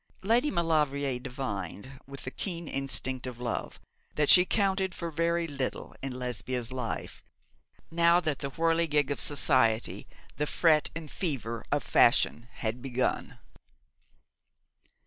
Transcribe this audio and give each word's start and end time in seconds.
Lady 0.23 0.49
Maulevrier 0.49 1.19
divined, 1.19 1.99
with 2.07 2.21
the 2.21 2.31
keen 2.31 2.67
instinct 2.67 3.27
of 3.27 3.39
love, 3.39 3.79
that 4.15 4.31
she 4.31 4.45
counted 4.45 4.95
for 4.95 5.11
very 5.11 5.45
little 5.45 5.93
in 6.01 6.17
Lesbia's 6.17 6.71
life, 6.71 7.23
now 7.91 8.19
that 8.19 8.39
the 8.39 8.49
whirligig 8.49 9.11
of 9.11 9.19
society, 9.19 10.07
the 10.37 10.47
fret 10.47 10.89
and 10.95 11.11
fever 11.11 11.63
of 11.71 11.83
fashion, 11.83 12.47
had 12.51 12.81
begun. 12.81 13.37